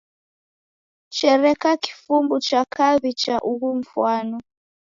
Chereka 1.15 1.69
kifumbu 1.83 2.35
cha 2.47 2.61
kaw'i 2.73 3.11
cha 3.21 3.35
ugho 3.51 3.69
mfwano. 3.79 4.37